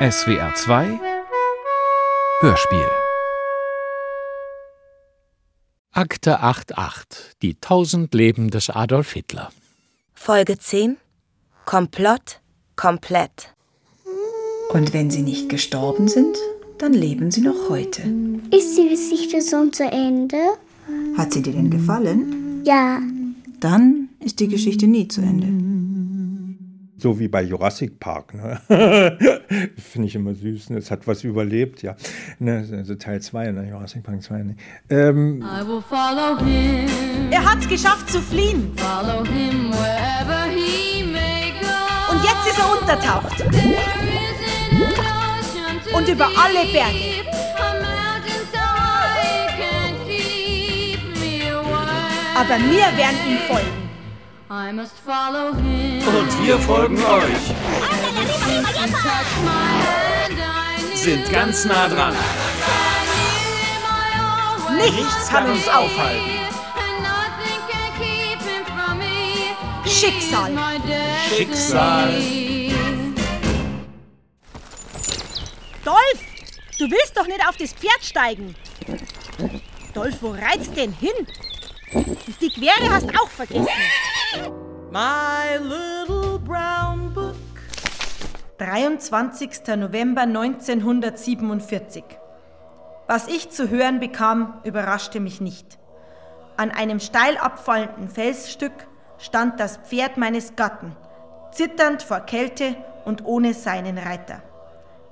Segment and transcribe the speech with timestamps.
[0.00, 1.00] SWR 2
[2.40, 2.88] Hörspiel
[5.92, 9.52] Akte 88 Die tausend Leben des Adolf Hitler
[10.12, 10.96] Folge 10
[11.64, 12.40] Komplott
[12.74, 13.54] komplett
[14.70, 16.36] Und wenn sie nicht gestorben sind,
[16.78, 18.02] dann leben sie noch heute.
[18.50, 20.38] Ist die Geschichte schon zu Ende?
[21.16, 22.64] Hat sie dir denn gefallen?
[22.64, 23.00] Ja.
[23.60, 25.93] Dann ist die Geschichte nie zu Ende.
[27.04, 28.32] So wie bei Jurassic Park.
[28.32, 28.62] Ne?
[29.76, 30.70] Finde ich immer süß.
[30.70, 30.78] Ne?
[30.78, 31.96] Es hat was überlebt, ja.
[32.38, 32.66] Ne?
[32.72, 33.68] Also Teil 2, ne?
[33.68, 34.42] Jurassic Park 2.
[34.42, 34.56] Ne?
[34.88, 35.44] Ähm,
[37.30, 38.72] Er hat's geschafft zu fliehen.
[42.10, 43.44] Und jetzt ist er untertaucht.
[45.94, 47.20] Und über alle Berge.
[52.34, 53.83] Aber wir werden ihm folgen.
[54.48, 57.54] Und wir folgen euch.
[60.94, 62.14] Sind ganz nah dran.
[64.76, 66.30] Nichts kann uns aufhalten.
[69.86, 70.52] Schicksal.
[71.28, 72.22] Schicksal.
[75.84, 76.20] Dolph,
[76.78, 78.54] du willst doch nicht auf das Pferd steigen.
[79.94, 81.26] Dolph, wo reizt denn hin?
[82.40, 83.68] Die Quere hast auch vergessen.
[84.90, 87.36] My little brown book.
[88.58, 89.76] 23.
[89.76, 92.02] November 1947.
[93.06, 95.78] Was ich zu hören bekam, überraschte mich nicht.
[96.56, 98.72] An einem steil abfallenden Felsstück
[99.18, 100.96] stand das Pferd meines Gatten,
[101.52, 104.42] zitternd vor Kälte und ohne seinen Reiter.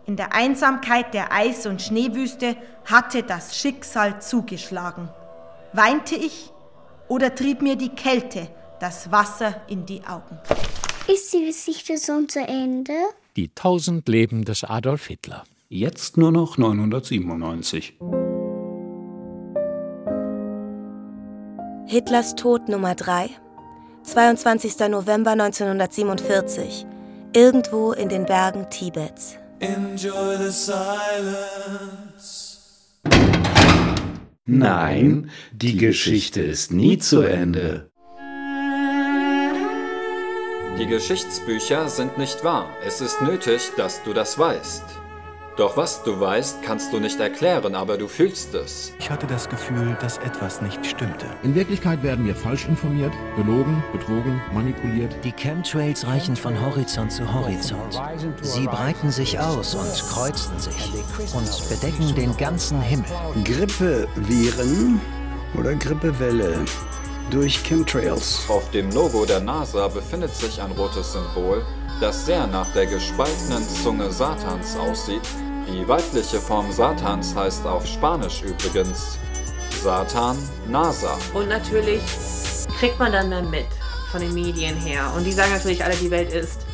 [0.05, 2.57] In der Einsamkeit der Eis- und Schneewüste
[2.91, 5.09] hatte das Schicksal zugeschlagen.
[5.73, 6.53] Weinte ich
[7.07, 8.49] oder trieb mir die Kälte
[8.83, 10.37] das Wasser in die Augen?
[11.07, 12.93] Ist die Geschichte schon zu Ende?
[13.37, 17.97] Die tausend Leben des Adolf Hitler Jetzt nur noch 997.
[21.87, 23.31] Hitlers Tod Nummer 3
[24.03, 24.81] 22.
[24.91, 26.85] November 1947
[27.35, 29.37] Irgendwo in den Bergen Tibets
[34.45, 37.92] Nein, die Geschichte ist nie zu Ende.
[40.79, 42.71] Die Geschichtsbücher sind nicht wahr.
[42.85, 44.83] Es ist nötig, dass du das weißt.
[45.59, 48.95] Doch was du weißt, kannst du nicht erklären, aber du fühlst es.
[48.99, 51.27] Ich hatte das Gefühl, dass etwas nicht stimmte.
[51.43, 55.15] In Wirklichkeit werden wir falsch informiert, belogen, betrogen, manipuliert.
[55.23, 58.01] Die Chemtrails reichen von Horizont zu Horizont.
[58.41, 60.91] Sie breiten sich aus und kreuzen sich
[61.35, 63.05] und bedecken den ganzen Himmel.
[63.45, 65.03] Grippeviren
[65.55, 66.65] oder Grippewelle
[67.33, 68.45] durch Chemtrails.
[68.49, 71.65] Auf dem Logo der NASA befindet sich ein rotes Symbol,
[72.01, 75.23] das sehr nach der gespaltenen Zunge Satans aussieht.
[75.67, 79.19] Die weibliche Form Satans heißt auf Spanisch übrigens
[79.83, 80.37] Satan
[80.69, 81.19] NASA.
[81.33, 82.03] Und natürlich
[82.79, 83.67] kriegt man dann mehr mit
[84.11, 85.11] von den Medien her.
[85.17, 86.67] Und die sagen natürlich alle, die Welt ist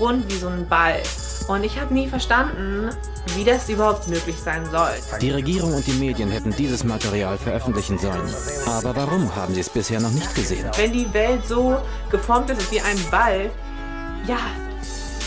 [0.00, 1.02] rund wie so ein Ball.
[1.48, 2.90] Und ich habe nie verstanden,
[3.36, 4.90] wie das überhaupt möglich sein soll.
[5.20, 8.32] Die Regierung und die Medien hätten dieses Material veröffentlichen sollen.
[8.66, 10.70] Aber warum haben sie es bisher noch nicht gesehen?
[10.76, 11.78] Wenn die Welt so
[12.10, 13.50] geformt ist wie ein Ball,
[14.26, 14.38] ja,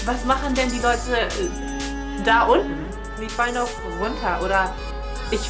[0.05, 2.85] was machen denn die Leute äh, da unten?
[3.21, 3.69] Die fallen doch
[3.99, 4.43] runter.
[4.43, 4.73] Oder
[5.31, 5.41] ich.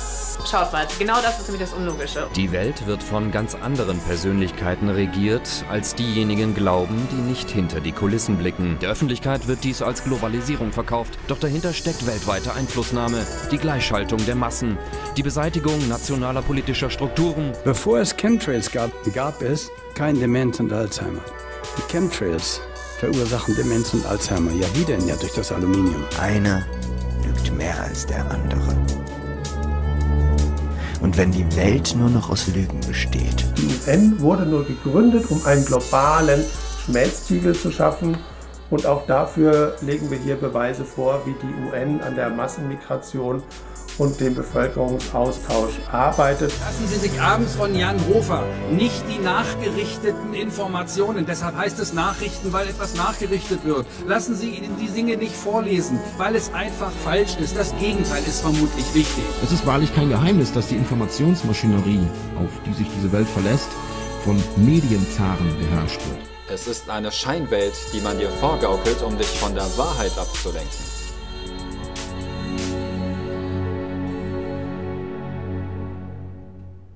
[0.52, 2.28] Schaut mal, genau das ist nämlich das Unlogische.
[2.36, 7.94] Die Welt wird von ganz anderen Persönlichkeiten regiert, als diejenigen glauben, die nicht hinter die
[7.94, 8.78] Kulissen blicken.
[8.82, 14.36] Der Öffentlichkeit wird dies als Globalisierung verkauft, doch dahinter steckt weltweite Einflussnahme, die Gleichschaltung der
[14.36, 14.78] Massen,
[15.16, 17.54] die Beseitigung nationaler politischer Strukturen.
[17.64, 21.22] Bevor es Chemtrails gab, gab es kein Demenz und Alzheimer.
[21.78, 22.60] Die Chemtrails
[23.00, 24.52] verursachen Demenz und Alzheimer.
[24.52, 25.08] Ja, wie denn?
[25.08, 26.04] Ja, durch das Aluminium.
[26.20, 26.66] Einer
[27.26, 28.81] lügt mehr als der andere.
[31.02, 35.44] Und wenn die Welt nur noch aus Lügen besteht, Die UN wurde nur gegründet, um
[35.46, 36.44] einen globalen
[36.86, 38.18] Schmelztiegel zu schaffen.
[38.70, 43.44] Und auch dafür legen wir hier Beweise vor, wie die UN an der Massenmigration
[43.98, 46.52] und dem Bevölkerungsaustausch arbeitet.
[46.60, 52.54] Lassen Sie sich abends von Jan Hofer nicht die nachgerichteten Informationen, deshalb heißt es Nachrichten,
[52.54, 53.86] weil etwas nachgerichtet wird.
[54.08, 57.58] Lassen Sie Ihnen die Dinge nicht vorlesen, weil es einfach falsch ist.
[57.58, 59.24] Das Gegenteil ist vermutlich wichtig.
[59.44, 63.70] Es ist wahrlich kein Geheimnis, dass die Informationsmaschinerie, auf die sich diese Welt verlässt,
[64.24, 66.20] von Medienzaren beherrscht wird.
[66.54, 70.91] Es ist eine Scheinwelt, die man dir vorgaukelt, um dich von der Wahrheit abzulenken.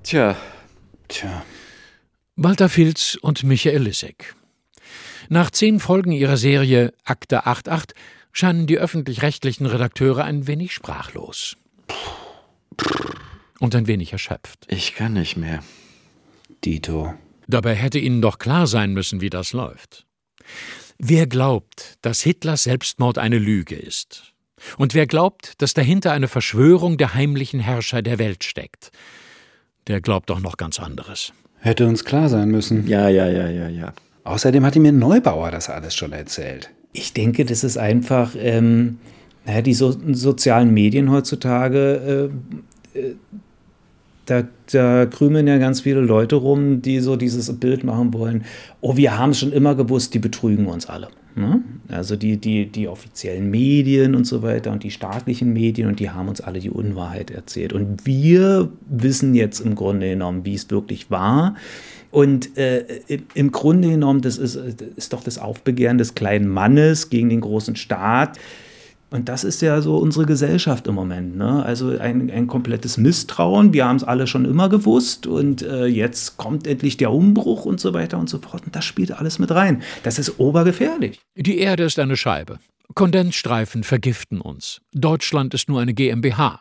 [0.06, 0.36] Tja,
[1.08, 1.44] tja.
[2.36, 4.36] Walter Filz und Michael Lissek.
[5.28, 7.96] Nach zehn Folgen ihrer Serie Akte 88
[8.30, 11.56] scheinen die öffentlich-rechtlichen Redakteure ein wenig sprachlos.
[13.58, 14.66] Und ein wenig erschöpft.
[14.68, 15.64] Ich kann nicht mehr.
[16.64, 17.12] Dito.
[17.48, 20.06] Dabei hätte Ihnen doch klar sein müssen, wie das läuft.
[20.98, 24.34] Wer glaubt, dass Hitlers Selbstmord eine Lüge ist?
[24.76, 28.92] Und wer glaubt, dass dahinter eine Verschwörung der heimlichen Herrscher der Welt steckt?
[29.88, 31.32] Der glaubt doch noch ganz anderes.
[31.60, 32.86] Hätte uns klar sein müssen.
[32.86, 33.92] Ja, ja, ja, ja, ja.
[34.24, 36.70] Außerdem hat mir Neubauer das alles schon erzählt.
[36.92, 38.98] Ich denke, das ist einfach, ähm,
[39.44, 42.30] naja, die so sozialen Medien heutzutage,
[42.94, 43.14] äh, äh,
[44.26, 44.42] da,
[44.72, 48.44] da krümeln ja ganz viele Leute rum, die so dieses Bild machen wollen.
[48.80, 51.08] Oh, wir haben es schon immer gewusst, die betrügen uns alle.
[51.36, 51.62] Ne?
[51.88, 56.08] Also die, die, die offiziellen Medien und so weiter und die staatlichen Medien und die
[56.08, 57.74] haben uns alle die Unwahrheit erzählt.
[57.74, 61.54] Und wir wissen jetzt im Grunde genommen, wie es wirklich war.
[62.10, 62.86] Und äh,
[63.34, 67.42] im Grunde genommen, das ist, das ist doch das Aufbegehren des kleinen Mannes gegen den
[67.42, 68.38] großen Staat.
[69.10, 71.36] Und das ist ja so unsere Gesellschaft im Moment.
[71.36, 71.64] Ne?
[71.64, 73.72] Also ein, ein komplettes Misstrauen.
[73.72, 77.78] Wir haben es alle schon immer gewusst und äh, jetzt kommt endlich der Umbruch und
[77.78, 78.64] so weiter und so fort.
[78.66, 79.82] Und das spielt alles mit rein.
[80.02, 81.20] Das ist obergefährlich.
[81.36, 82.58] Die Erde ist eine Scheibe.
[82.94, 84.80] Kondensstreifen vergiften uns.
[84.92, 86.60] Deutschland ist nur eine GmbH.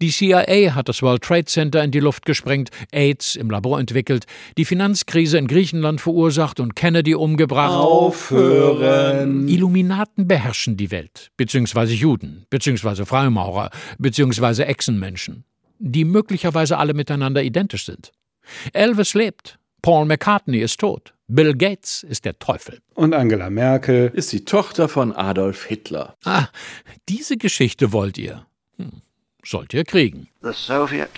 [0.00, 4.24] Die CIA hat das World Trade Center in die Luft gesprengt, AIDS im Labor entwickelt,
[4.56, 7.72] die Finanzkrise in Griechenland verursacht und Kennedy umgebracht.
[7.72, 9.48] Aufhören!
[9.48, 15.44] Illuminaten beherrschen die Welt, beziehungsweise Juden, beziehungsweise Freimaurer, beziehungsweise Echsenmenschen,
[15.78, 18.12] die möglicherweise alle miteinander identisch sind.
[18.72, 22.78] Elvis lebt, Paul McCartney ist tot, Bill Gates ist der Teufel.
[22.94, 26.16] Und Angela Merkel ist die Tochter von Adolf Hitler.
[26.24, 26.48] Ah,
[27.08, 28.46] diese Geschichte wollt ihr.
[28.76, 29.03] Hm
[29.44, 30.28] sollt ihr kriegen.
[30.42, 31.10] The Soviet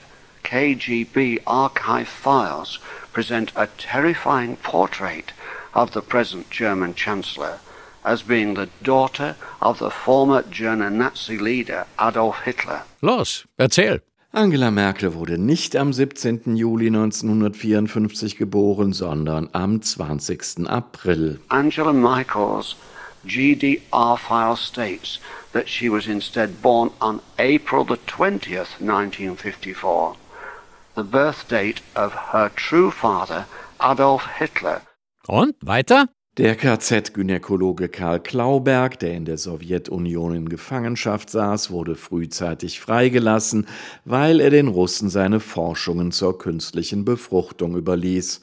[0.45, 2.79] KGB archive files
[3.13, 5.33] present a terrifying portrait
[5.75, 7.59] of the present German Chancellor
[8.05, 12.83] as being the daughter of the former German Nazi leader Adolf Hitler.
[13.01, 14.01] Los, erzähl.
[14.33, 16.57] Angela Merkel wurde nicht am 17.
[16.57, 20.69] Juli 1954 geboren, sondern am 20.
[20.69, 21.41] April.
[21.49, 22.77] Angela Michaels
[23.25, 25.19] GDR file states
[25.57, 30.15] that she was instead born on April the 20th, 1954,
[30.95, 33.47] the birth date of her true father,
[33.81, 34.83] Adolf Hitler.
[35.27, 36.09] Und weiter?
[36.37, 43.67] Der KZ-Gynäkologe Karl Klauberg, der in der Sowjetunion in Gefangenschaft saß, wurde frühzeitig freigelassen,
[44.05, 48.43] weil er den Russen seine Forschungen zur künstlichen Befruchtung überließ,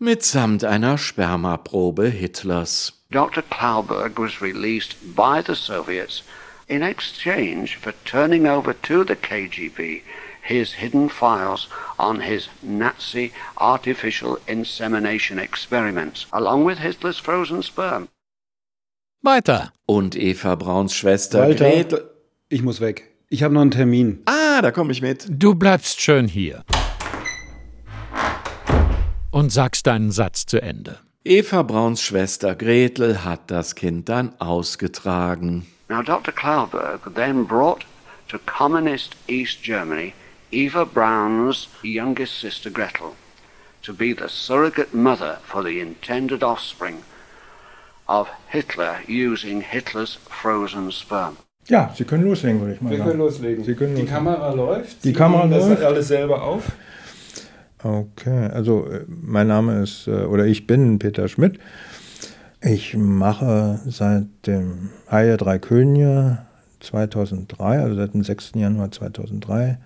[0.00, 2.92] mitsamt einer Spermaprobe Hitlers.
[3.10, 3.42] Dr.
[3.42, 6.22] Klauberg was released by the Soviets
[6.68, 10.02] in exchange for turning over to the KGB
[10.42, 11.68] his hidden files
[11.98, 18.08] on his Nazi artificial insemination experiments, along with Hitler's frozen sperm.
[19.22, 19.72] Weiter.
[19.86, 22.10] Und Eva Brauns Schwester Walter, Gretel.
[22.48, 23.10] Ich muss weg.
[23.28, 24.22] Ich habe noch einen Termin.
[24.24, 25.26] Ah, da komme ich mit.
[25.28, 26.64] Du bleibst schön hier.
[29.30, 30.98] Und sagst deinen Satz zu Ende.
[31.24, 35.66] Eva Brauns Schwester Gretel hat das Kind dann ausgetragen.
[35.88, 36.32] Now, Dr.
[36.32, 37.84] Klauberg then brought
[38.28, 40.14] to communist East Germany
[40.50, 43.12] Eva Braun's youngest sister Gretel
[43.82, 46.96] to be the surrogate mother for the intended offspring
[48.08, 51.36] of Hitler using Hitler's frozen sperm.
[51.68, 53.10] Ja, Sie können loslegen, würde ich mal Wir sagen.
[53.10, 53.64] können loslegen.
[53.64, 54.24] Sie können Die loslegen.
[54.26, 55.04] Kamera läuft.
[55.04, 55.82] Die Sie Kamera nehmen das läuft.
[55.84, 56.64] alles selber auf.
[57.82, 61.58] Okay, also äh, mein Name ist, äh, oder ich bin Peter Schmidt.
[62.62, 66.38] Ich mache seit dem Haie Drei Könige
[66.80, 68.52] 2003, also seit dem 6.
[68.56, 69.78] Januar 2003,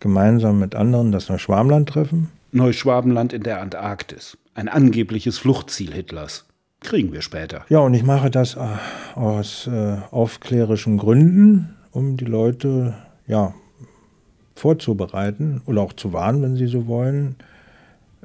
[0.00, 2.28] gemeinsam mit anderen das Neuschwabenland-Treffen.
[2.50, 4.36] Neuschwabenland in der Antarktis.
[4.54, 6.46] Ein angebliches Fluchtziel Hitlers.
[6.80, 7.64] Kriegen wir später.
[7.68, 8.60] Ja, und ich mache das äh,
[9.14, 12.94] aus äh, aufklärischen Gründen, um die Leute
[13.26, 13.54] ja,
[14.60, 17.36] vorzubereiten oder auch zu warnen, wenn sie so wollen,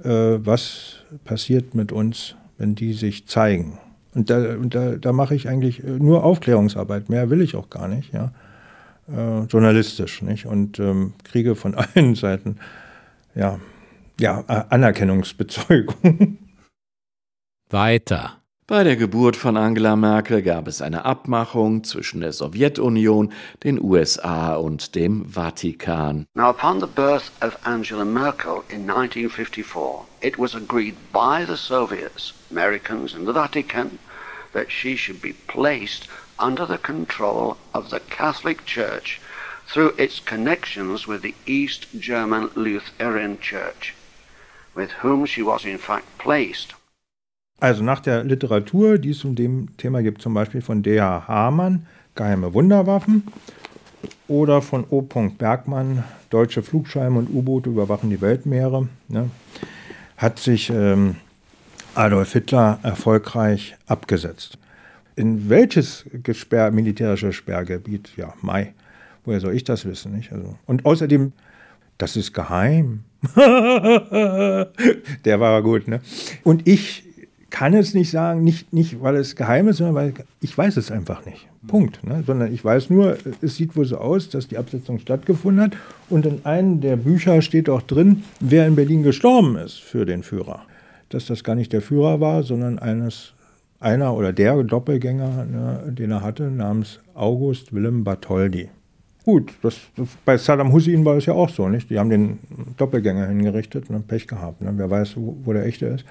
[0.03, 3.79] äh, was passiert mit uns, wenn die sich zeigen.
[4.13, 7.87] Und da, da, da mache ich eigentlich äh, nur Aufklärungsarbeit, mehr will ich auch gar
[7.87, 8.31] nicht, ja.
[9.07, 10.45] Äh, journalistisch, nicht?
[10.45, 12.57] Und ähm, kriege von allen Seiten
[13.33, 13.59] ja,
[14.19, 16.37] ja, Anerkennungsbezeugung.
[17.69, 18.41] Weiter.
[18.67, 23.31] Bei der Geburt von Angela Merkel gab es eine Abmachung zwischen der Sowjetunion,
[23.63, 26.25] den USA und dem Vatikan.
[26.34, 32.34] Now, upon the birth of Angela Merkel in 1954, it was agreed by the Soviets,
[32.50, 34.00] Americans, and the Vatican
[34.53, 36.07] that she should be placed
[36.39, 39.22] under the control of the Catholic Church
[39.67, 43.93] through its connections with the East German Lutheran Church,
[44.74, 46.74] with whom she was in fact placed.
[47.59, 51.27] Also nach der Literatur, die es um dem Thema gibt, zum Beispiel von D.H.
[51.27, 53.24] Hamann, geheime Wunderwaffen
[54.27, 55.01] oder von O.
[55.01, 59.29] Bergmann, deutsche Flugscheiben und U-Boote überwachen die Weltmeere, ne,
[60.17, 61.15] hat sich ähm,
[61.93, 64.57] Adolf Hitler erfolgreich abgesetzt.
[65.15, 68.12] In welches Gesperr, militärische Sperrgebiet?
[68.17, 68.74] Ja, Mai.
[69.24, 70.12] Woher soll ich das wissen?
[70.13, 70.33] Nicht?
[70.33, 71.31] Also, und außerdem,
[71.97, 73.05] das ist geheim.
[73.35, 74.67] Der
[75.39, 76.01] war gut, ne?
[76.43, 77.04] Und ich
[77.55, 80.91] kann es nicht sagen, nicht, nicht weil es geheim ist, sondern weil ich weiß es
[80.91, 81.47] einfach nicht.
[81.65, 82.05] Punkt.
[82.05, 82.21] Ne?
[82.27, 85.77] Sondern ich weiß nur, es sieht wohl so aus, dass die Absetzung stattgefunden hat.
[86.09, 90.21] Und in einem der Bücher steht auch drin, wer in Berlin gestorben ist für den
[90.21, 90.63] Führer.
[91.07, 93.31] Dass das gar nicht der Führer war, sondern eines,
[93.79, 98.67] einer oder der Doppelgänger, ne, den er hatte, namens August Willem Bartholdy.
[99.24, 101.89] Gut, das, das, bei Saddam Hussein war es ja auch so, nicht?
[101.89, 102.39] Die haben den
[102.75, 104.62] Doppelgänger hingerichtet und Pech gehabt.
[104.62, 104.74] Ne?
[104.75, 106.03] Wer weiß, wo, wo der echte ist.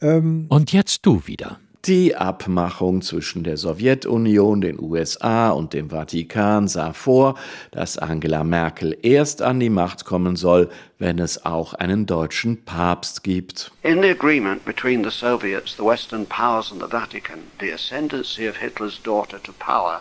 [0.00, 1.58] Ähm, und jetzt du wieder.
[1.86, 7.36] Die Abmachung zwischen der Sowjetunion, den USA und dem Vatikan sah vor,
[7.70, 13.22] dass Angela Merkel erst an die Macht kommen soll, wenn es auch einen deutschen Papst
[13.22, 13.70] gibt.
[13.82, 18.56] In the agreement between the Soviets, the Western powers and the Vatican, the ascendancy of
[18.56, 20.00] Hitler's daughter to power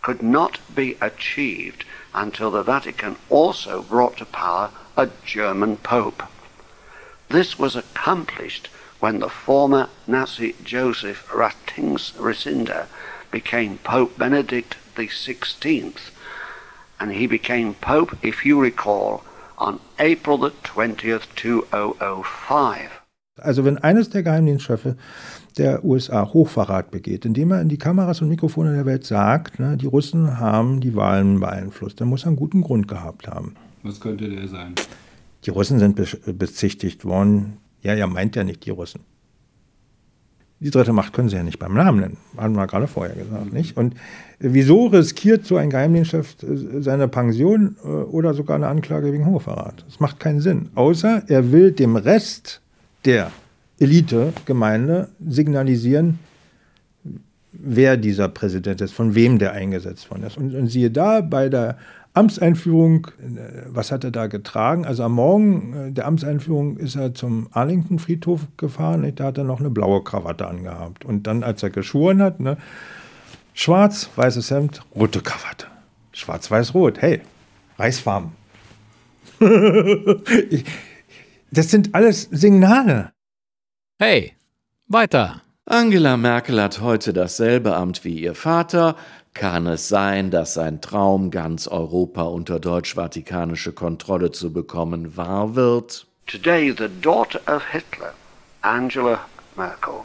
[0.00, 6.22] could not be achieved until the Vatican also brought to power a German Pope.
[7.28, 8.70] This was accomplished
[9.02, 12.86] when the former Nazi Joseph Ratzinger
[13.32, 15.92] became Pope Benedict XVI,
[17.00, 19.24] and he became Pope, if you recall,
[19.58, 23.02] on April the 20th, 2005.
[23.40, 24.96] Also wenn eines der Geheimdienstchefe
[25.58, 29.76] der USA Hochverrat begeht, indem er in die Kameras und Mikrofone der Welt sagt, ne,
[29.76, 32.00] die Russen haben die Wahlen beeinflusst.
[32.00, 33.56] Dann muss er einen guten Grund gehabt haben.
[33.82, 34.74] Was könnte der sein?
[35.44, 35.96] Die Russen sind
[36.38, 37.56] bezichtigt worden.
[37.82, 39.00] Ja, ja, meint ja nicht die Russen.
[40.60, 42.16] Die dritte Macht können sie ja nicht beim Namen nennen.
[42.36, 43.76] Haben wir gerade vorher gesagt, nicht?
[43.76, 43.96] Und
[44.38, 49.84] wieso riskiert so ein Geheimdienstchef äh, seine Pension äh, oder sogar eine Anklage wegen Hochverrat?
[49.88, 50.68] Das macht keinen Sinn.
[50.76, 52.60] Außer er will dem Rest
[53.04, 53.32] der
[53.80, 56.20] Elite-Gemeinde signalisieren,
[57.50, 60.38] wer dieser Präsident ist, von wem der eingesetzt worden ist.
[60.38, 61.76] Und, und siehe da, bei der
[62.14, 64.84] Amtseinführung, äh, was hat er da getragen?
[64.84, 69.60] Also am Morgen äh, der Amtseinführung ist er zum Arlington-Friedhof gefahren, da hat er noch
[69.60, 71.04] eine blaue Krawatte angehabt.
[71.04, 72.58] Und dann, als er geschworen hat, ne,
[73.54, 75.66] schwarz, weißes Hemd, rote Krawatte.
[76.12, 77.00] Schwarz, weiß, rot.
[77.00, 77.22] Hey,
[77.78, 78.32] Reisfarben.
[81.50, 83.12] das sind alles Signale.
[83.98, 84.34] Hey,
[84.88, 85.40] weiter.
[85.64, 88.96] Angela Merkel hat heute dasselbe Amt wie ihr Vater.
[89.34, 96.06] Kann es sein, dass sein Traum, ganz Europa unter deutsch-vatikanische Kontrolle zu bekommen, wahr wird?
[96.26, 98.12] Today, the daughter of Hitler,
[98.62, 99.20] Angela
[99.56, 100.04] Merkel,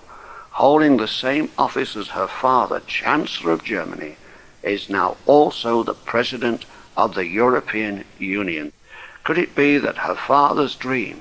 [0.51, 4.15] holding the same office as her father, Chancellor of Germany,
[4.63, 6.65] is now also the President
[6.95, 8.71] of the European Union.
[9.25, 11.19] Could it be that her father's dream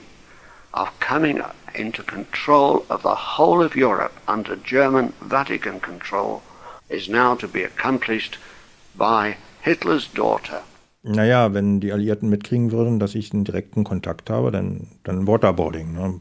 [0.72, 1.42] of coming
[1.74, 6.42] into control of the whole of Europe under German Vatican control
[6.88, 8.38] is now to be accomplished
[8.96, 10.62] by Hitlers daughter.
[11.02, 15.92] Naja, wenn die Alliierten mitkriegen würden, dass ich einen direkten Kontakt habe, dann, dann Waterboarding.
[15.92, 16.20] Ne?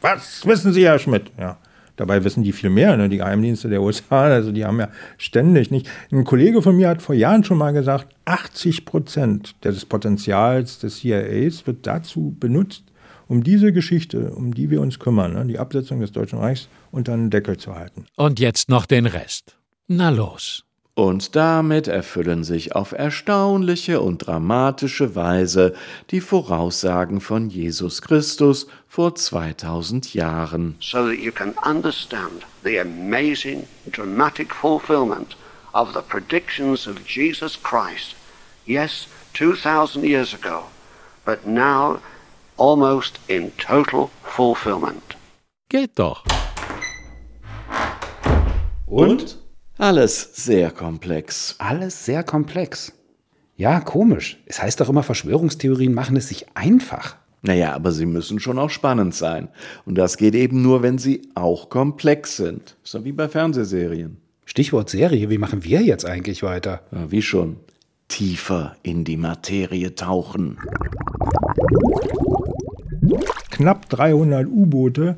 [0.00, 1.30] Was wissen Sie, Herr Schmidt?
[1.38, 1.58] Ja.
[1.96, 3.08] Dabei wissen die viel mehr, ne?
[3.08, 5.88] die Geheimdienste der USA, also die haben ja ständig nicht.
[6.10, 10.98] Ein Kollege von mir hat vor Jahren schon mal gesagt, 80 Prozent des Potenzials des
[10.98, 12.82] CIAs wird dazu benutzt,
[13.28, 17.12] um diese Geschichte, um die wir uns kümmern, ne, die Absetzung des Deutschen Reichs, unter
[17.12, 18.06] den Deckel zu halten.
[18.16, 19.56] Und jetzt noch den Rest.
[19.88, 20.64] Na los.
[20.94, 25.74] Und damit erfüllen sich auf erstaunliche und dramatische Weise
[26.10, 30.76] die Voraussagen von Jesus Christus vor 2000 Jahren.
[30.80, 35.36] So that you can understand the amazing, dramatic fulfillment
[35.74, 38.14] of the predictions of Jesus Christ.
[38.64, 40.62] Yes, 2000 years ago,
[41.26, 41.98] but now
[42.56, 45.16] almost in total fulfillment.
[45.68, 46.24] Geht doch.
[48.86, 49.43] Und?
[49.78, 51.56] Alles sehr komplex.
[51.58, 52.92] Alles sehr komplex.
[53.56, 54.38] Ja, komisch.
[54.46, 57.16] Es heißt doch immer, Verschwörungstheorien machen es sich einfach.
[57.42, 59.48] Naja, aber sie müssen schon auch spannend sein.
[59.84, 62.76] Und das geht eben nur, wenn sie auch komplex sind.
[62.82, 64.16] So wie bei Fernsehserien.
[64.46, 66.80] Stichwort Serie, wie machen wir jetzt eigentlich weiter?
[66.92, 67.56] Ja, wie schon.
[68.08, 70.58] Tiefer in die Materie tauchen.
[73.50, 75.16] Knapp 300 U-Boote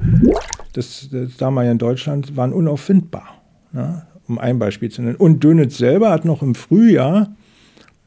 [0.75, 5.17] des, des damaligen Deutschland waren unauffindbar, ja, um ein Beispiel zu nennen.
[5.17, 7.29] Und Dönitz selber hat noch im Frühjahr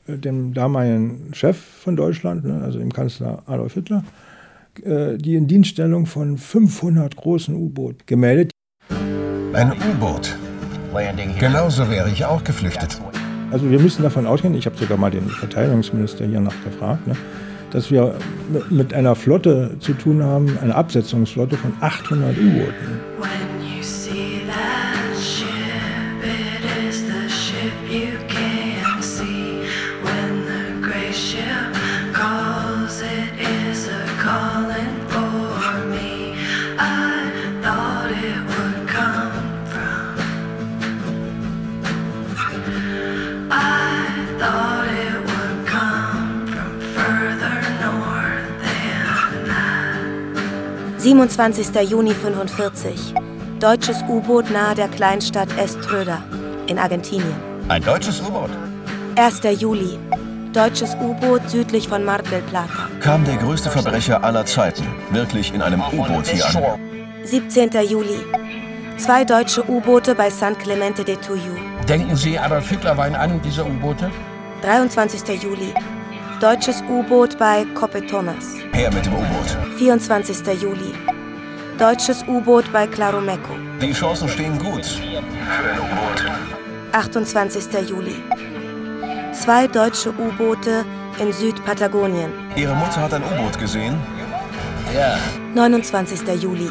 [0.08, 4.04] äh, dem damaligen Chef von Deutschland, ne, also dem Kanzler Adolf Hitler,
[4.84, 8.52] äh, die Indienststellung von 500 großen U-Booten gemeldet.
[9.54, 10.38] Ein U-Boot.
[11.40, 13.00] Genauso wäre ich auch geflüchtet.
[13.52, 17.16] Also wir müssen davon ausgehen, ich habe sogar mal den Verteidigungsminister hier nachgefragt, ne,
[17.72, 18.16] dass wir
[18.70, 23.00] mit einer Flotte zu tun haben, einer Absetzungsflotte von 800 U-Booten.
[51.28, 51.82] 27.
[51.90, 53.14] Juni 45.
[53.60, 56.24] Deutsches U-Boot nahe der Kleinstadt Eströda
[56.68, 57.36] in Argentinien.
[57.68, 58.50] Ein deutsches U-Boot?
[59.18, 59.42] 1.
[59.60, 60.00] Juli.
[60.54, 62.88] Deutsches U-Boot südlich von Mar del Plata.
[63.02, 66.80] Kam der größte Verbrecher aller Zeiten wirklich in einem U-Boot hier an?
[67.26, 67.72] 17.
[67.86, 68.22] Juli.
[68.96, 71.58] Zwei deutsche U-Boote bei San Clemente de Tuyu.
[71.90, 74.10] Denken Sie, Adolf Hitler war in einem dieser U-Boote?
[74.62, 75.44] 23.
[75.44, 75.74] Juli.
[76.40, 78.56] Deutsches U-Boot bei Copetonas.
[78.72, 79.69] Her mit dem U-Boot.
[79.80, 80.62] 24.
[80.62, 80.94] Juli.
[81.78, 83.54] Deutsches U-Boot bei Claromeco.
[83.82, 86.26] Die Chancen stehen gut für ein U-Boot.
[86.92, 87.90] 28.
[87.90, 88.22] Juli.
[89.32, 90.84] Zwei deutsche U-Boote
[91.20, 92.30] in Südpatagonien.
[92.58, 93.96] Ihre Mutter hat ein U-Boot gesehen?
[94.94, 95.18] Ja.
[95.56, 96.28] 29.
[96.44, 96.70] Juli.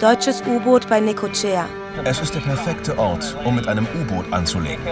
[0.00, 1.66] Deutsches U-Boot bei Necochea.
[2.02, 4.82] Es ist der perfekte Ort, um mit einem U-Boot anzulegen.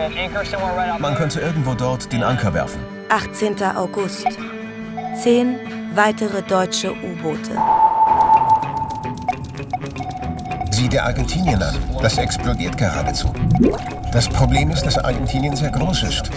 [0.98, 2.82] Man könnte irgendwo dort den Anker werfen.
[3.08, 3.62] 18.
[3.76, 4.26] August.
[5.22, 5.58] Zehn
[5.94, 7.56] weitere deutsche U-Boote.
[10.70, 11.74] Sieh dir Argentinien an.
[12.00, 13.32] Das explodiert geradezu.
[14.12, 16.30] Das Problem ist, dass Argentinien sehr groß ist.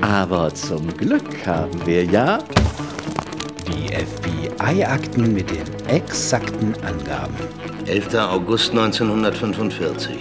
[0.00, 2.38] Aber zum Glück haben wir ja
[3.68, 7.34] die FBI-Akten mit den exakten Angaben.
[7.86, 8.14] 11.
[8.14, 10.18] August 1945.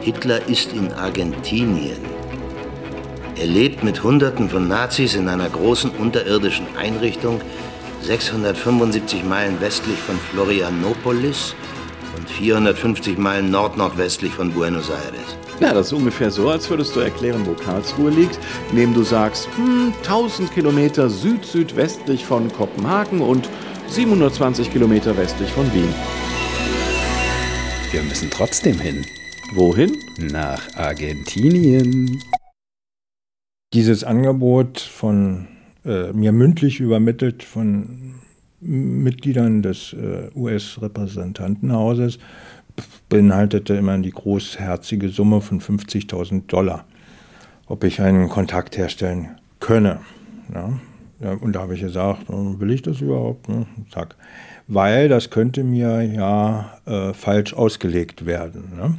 [0.00, 2.13] Hitler ist in Argentinien.
[3.36, 7.40] Er lebt mit Hunderten von Nazis in einer großen unterirdischen Einrichtung
[8.02, 11.56] 675 Meilen westlich von Florianopolis
[12.16, 15.36] und 450 Meilen nordnordwestlich von Buenos Aires.
[15.58, 18.38] Ja, das ist ungefähr so, als würdest du erklären, wo Karlsruhe liegt,
[18.70, 23.48] indem du sagst, hm, 1000 Kilometer süd-südwestlich von Kopenhagen und
[23.88, 25.92] 720 Kilometer westlich von Wien.
[27.90, 29.04] Wir müssen trotzdem hin.
[29.52, 29.96] Wohin?
[30.18, 32.20] Nach Argentinien.
[33.74, 35.48] Dieses Angebot von
[35.84, 38.14] äh, mir mündlich übermittelt von
[38.60, 42.20] Mitgliedern des äh, US-Repräsentantenhauses
[43.08, 46.84] beinhaltete immer die großherzige Summe von 50.000 Dollar,
[47.66, 49.98] ob ich einen Kontakt herstellen könne.
[50.54, 51.32] Ja.
[51.40, 53.48] Und da habe ich gesagt, will ich das überhaupt?
[53.48, 53.66] Ne?
[53.90, 54.14] Zack.
[54.68, 58.72] Weil das könnte mir ja äh, falsch ausgelegt werden.
[58.76, 58.98] Ne?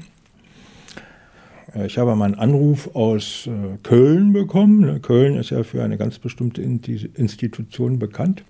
[1.83, 4.79] Ich habe mal einen Anruf aus äh, Köln bekommen.
[4.79, 8.43] Ne, Köln ist ja für eine ganz bestimmte Institution bekannt.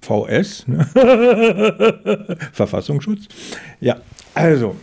[0.00, 0.84] VS, ne?
[2.52, 3.28] Verfassungsschutz.
[3.80, 3.96] Ja,
[4.34, 4.76] also,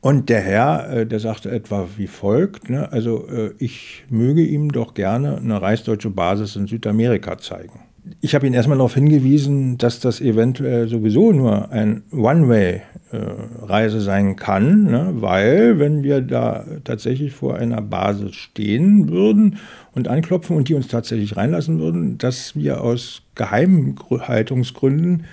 [0.00, 2.90] und der Herr, äh, der sagte etwa wie folgt, ne?
[2.92, 7.80] also äh, ich möge ihm doch gerne eine reichsdeutsche Basis in Südamerika zeigen.
[8.20, 14.84] Ich habe ihn erstmal darauf hingewiesen, dass das eventuell sowieso nur ein One-Way-Reise sein kann,
[14.84, 15.14] ne?
[15.16, 19.56] weil wenn wir da tatsächlich vor einer Basis stehen würden
[19.92, 25.24] und anklopfen und die uns tatsächlich reinlassen würden, dass wir aus Geheimhaltungsgründen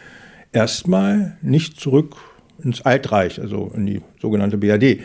[0.54, 2.16] erstmal nicht zurück
[2.64, 5.02] ins Altreich, also in die sogenannte BRD,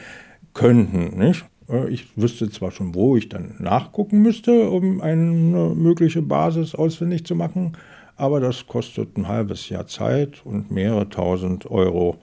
[0.55, 1.19] könnten.
[1.19, 1.45] Nicht?
[1.89, 7.35] Ich wüsste zwar schon, wo ich dann nachgucken müsste, um eine mögliche Basis ausfindig zu
[7.35, 7.77] machen,
[8.17, 12.19] aber das kostet ein halbes Jahr Zeit und mehrere tausend Euro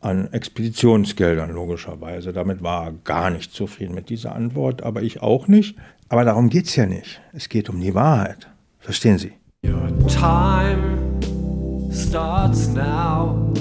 [0.00, 2.32] an Expeditionsgeldern logischerweise.
[2.32, 5.76] Damit war er gar nicht zufrieden mit dieser Antwort, aber ich auch nicht.
[6.08, 7.20] Aber darum geht es ja nicht.
[7.32, 8.48] Es geht um die Wahrheit.
[8.78, 9.32] Verstehen Sie?
[9.62, 11.20] Your time
[11.92, 13.52] starts now.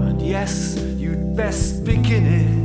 [0.00, 2.63] And yes, you'd best begin it.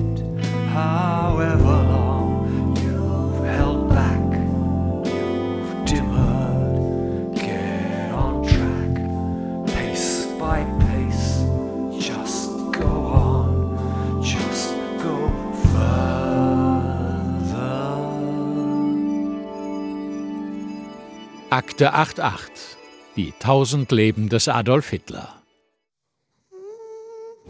[21.79, 22.77] Akte 88.
[23.15, 25.29] Die tausend Leben des Adolf Hitler.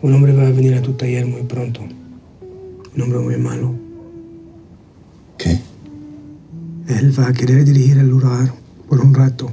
[0.01, 1.81] Un hombre va a venir a tu taller muy pronto.
[2.99, 3.75] Un hombre muy malo.
[5.37, 5.59] ¿Qué?
[6.87, 8.53] Él va a querer dirigir el lugar
[8.89, 9.51] por un rato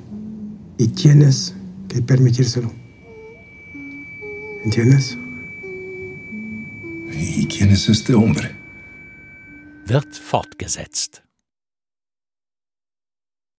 [0.78, 1.54] y tienes
[1.88, 2.72] que permitírselo.
[4.64, 5.16] ¿Entiendes?
[9.86, 11.25] Wird fortgesetzt.